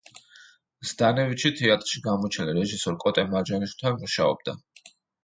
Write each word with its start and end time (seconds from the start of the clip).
ზდანევიჩი 0.91 1.51
თეატრში 1.59 2.01
გამოჩენილ 2.07 2.57
რეჟისორ 2.61 2.97
კოტე 3.05 3.27
მარჯანიშვილთან 3.35 4.01
მუშაობდა. 4.01 4.57